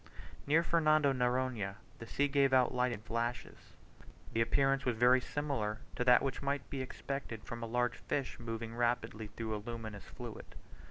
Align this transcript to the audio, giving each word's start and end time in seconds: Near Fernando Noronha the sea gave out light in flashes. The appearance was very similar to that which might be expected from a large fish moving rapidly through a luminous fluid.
Near 0.47 0.63
Fernando 0.63 1.13
Noronha 1.13 1.75
the 1.99 2.07
sea 2.07 2.27
gave 2.27 2.53
out 2.53 2.73
light 2.73 2.91
in 2.91 3.01
flashes. 3.03 3.59
The 4.33 4.41
appearance 4.41 4.83
was 4.83 4.95
very 4.97 5.21
similar 5.21 5.77
to 5.95 6.03
that 6.03 6.23
which 6.23 6.41
might 6.41 6.67
be 6.71 6.81
expected 6.81 7.43
from 7.43 7.61
a 7.61 7.67
large 7.67 7.97
fish 7.97 8.39
moving 8.39 8.73
rapidly 8.75 9.27
through 9.27 9.55
a 9.55 9.61
luminous 9.63 10.05
fluid. 10.05 10.55